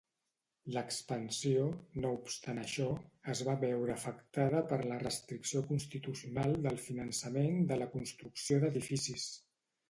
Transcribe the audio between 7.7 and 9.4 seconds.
de la construcció d'edificis.